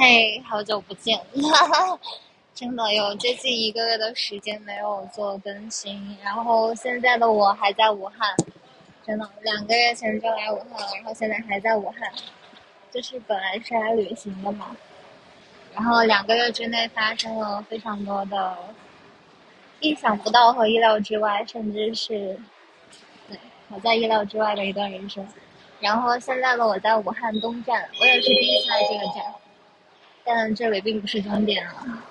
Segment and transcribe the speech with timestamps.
[0.00, 1.20] 嘿，好久不见，
[2.54, 8.32] 真的有接近一个月的时间没有做更新，然后现在的我还在武汉，
[9.04, 12.12] 真的两个月前就来武汉了，然后现在还在武汉，
[12.92, 14.76] 就是本来是来旅行的嘛，
[15.74, 18.56] 然后两个月之内发生了非常多的
[19.80, 22.38] 意想不到和意料之外，甚至是
[23.28, 23.36] 对
[23.68, 25.26] 我在意料之外的一段人生，
[25.80, 29.34] 然后现在的我在武汉东站，我也是第一次来这个站。
[30.30, 32.04] 但这里并不是终点啊，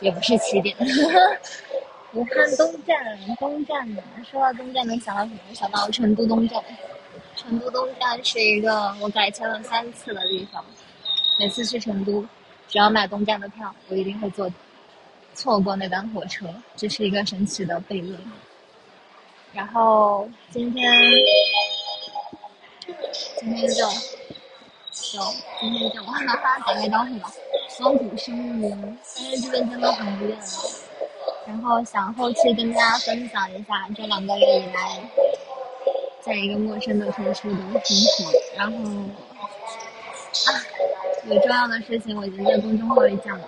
[0.00, 0.76] 也不是起点。
[2.12, 4.02] 武汉东站，东站呢？
[4.28, 5.38] 说到东站，能想到什么？
[5.54, 6.60] 想到成都东站。
[7.36, 10.64] 成都东站是一个我改签了三次的地方。
[11.38, 12.26] 每次去成都，
[12.66, 14.52] 只要买东站的票，我一定会坐
[15.32, 16.52] 错过那班火车。
[16.74, 18.18] 这是一个神奇的悖论。
[19.52, 20.92] 然后今天，
[23.38, 23.86] 今天就。
[24.90, 25.20] 就
[25.60, 27.30] 今天就哈哈打开刀是吧？
[27.78, 28.68] 光谷生日，
[29.16, 30.36] 但是这边真的很热。
[31.46, 35.00] 然后想后期跟大家分享一下这两个月以来，
[36.20, 38.32] 在一个陌生的城市的生活。
[38.56, 38.78] 然后
[40.46, 40.60] 啊，
[41.26, 43.46] 有重要的事情我已经在公众号里讲了，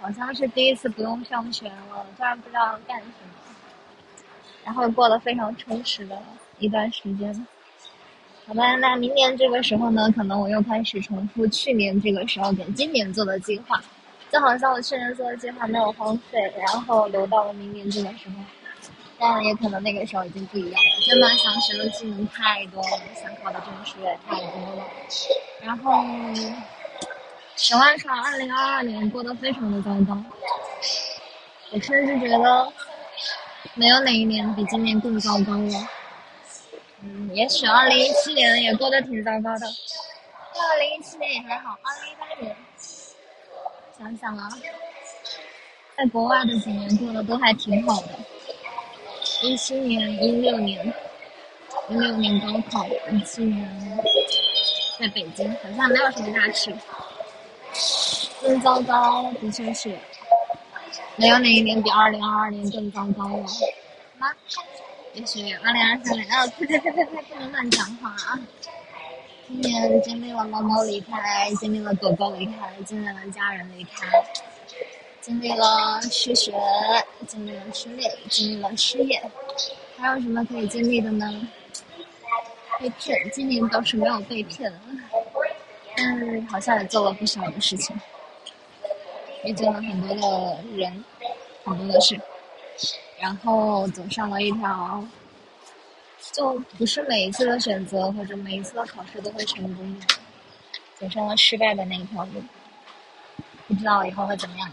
[0.00, 3.14] 好像是第一次不用上学了，突然不知道干什么，
[4.64, 6.16] 然后过了非常充实的
[6.58, 7.46] 一段时间。
[8.50, 13.80] 好吧，那明年这个时候呢，可能我又开始重复去年这个时候给今年做的计划，
[14.28, 18.34] 就好像我去年做的计划没有荒废，然后留到了明年这个时候，
[19.20, 21.00] 但也可能那个时候已经不一样了。
[21.06, 24.84] 真的想学的技能太多了，想考的证书也太多了。
[25.62, 26.02] 然后，
[27.54, 30.20] 实话说，二零二二年过得非常的糟糕，
[31.70, 32.72] 我甚至觉得
[33.74, 35.88] 没有哪一年比今年更糟糕了。
[37.02, 42.56] 嗯，也许二零一七年也过得挺糟糕的，二零一七年也还好，二零一八年，
[43.98, 44.48] 想想啊，
[45.96, 48.08] 在国外的几年过得都还挺好的，
[49.42, 50.92] 一七年、一六年、
[51.88, 53.98] 一六年高考，一七年
[54.98, 56.70] 在北京，好像没有什么大事，
[58.42, 59.98] 更糟糕的确是，
[61.16, 63.46] 没有哪一年比二零二二年更糟糕了，
[64.20, 64.30] 吗？
[65.14, 68.38] 也许二零二三年，哦，呸呸呸呸呸，不能乱讲话啊！
[69.48, 74.06] 今年经历了猫猫离开，经历了狗狗离开，经历了家人离开，
[75.20, 76.52] 经历了失学，
[77.26, 79.20] 经历了失恋，经历了失业，
[79.96, 81.48] 还有什么可以经历的呢？
[82.78, 84.72] 被骗，今年倒是没有被骗，
[85.96, 87.98] 嗯，好像也做了不少的事情，
[89.44, 91.04] 遇见了很多的人，
[91.64, 92.20] 很多的事。
[93.20, 95.04] 然后走上了一条，
[96.32, 100.06] 就不是每一次的选择或者每一次的考试都会成功的，
[100.98, 102.42] 走上了失败的那一条路，
[103.68, 104.70] 不知道以后会怎么样。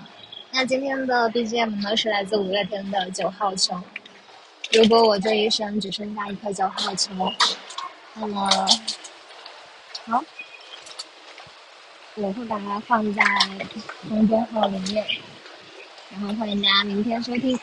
[0.52, 3.76] 那今天的 BGM 呢是来自五月天的《九号球》。
[4.72, 7.14] 如果我这一生只剩下一颗九号球，
[8.14, 8.50] 那么
[10.06, 10.24] 好，
[12.16, 13.22] 我会把它放在
[14.08, 15.06] 公众号里面，
[16.12, 17.60] 然后欢迎大家明天收听。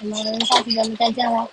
[0.00, 1.48] 我们下期节目再见喽。